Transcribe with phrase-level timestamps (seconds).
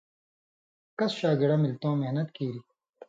[0.97, 2.65] کس شاگِڑہ ملیۡ تُوں محنت کیریۡ